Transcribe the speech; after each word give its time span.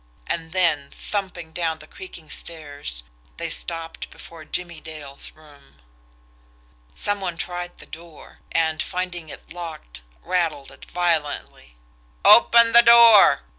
And 0.25 0.51
then, 0.51 0.89
thumping 0.89 1.51
down 1.51 1.77
the 1.77 1.85
creaking 1.85 2.31
stairs, 2.31 3.03
they 3.37 3.51
stopped 3.51 4.09
before 4.09 4.43
Jimmie 4.45 4.81
Dale's 4.81 5.29
room. 5.33 5.75
Some 6.95 7.21
one 7.21 7.37
tried 7.37 7.77
the 7.77 7.85
door, 7.85 8.39
and, 8.51 8.81
finding 8.81 9.29
it 9.29 9.53
locked, 9.53 10.01
rattled 10.23 10.71
it 10.71 10.85
violently. 10.85 11.75
"Open 12.25 12.71
the 12.71 12.81
door!" 12.81 13.43